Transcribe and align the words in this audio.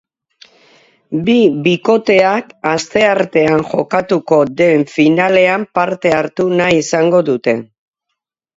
Bi 1.27 1.35
bikoteak 1.67 2.47
asteartean 2.71 3.67
jokatuko 3.75 4.41
den 4.63 4.89
finalean 4.97 5.69
parte 5.81 6.17
hartu 6.23 6.51
nahi 6.59 6.83
izango 6.89 7.25
dute. 7.33 7.59